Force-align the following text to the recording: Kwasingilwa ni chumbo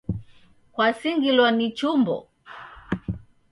Kwasingilwa 0.73 1.49
ni 1.57 1.67
chumbo 1.77 2.15